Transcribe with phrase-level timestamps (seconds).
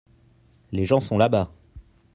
[0.71, 1.53] les gens sont là-bas.